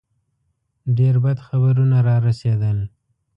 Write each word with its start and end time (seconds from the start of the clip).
ډېر 0.97 1.15
بد 1.23 1.37
خبرونه 1.47 1.97
را 2.07 2.15
رسېدل. 2.27 2.77